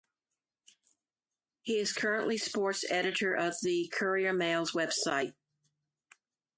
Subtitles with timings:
[1.61, 5.35] He is currently sports editor of "The Courier-Mail's" website.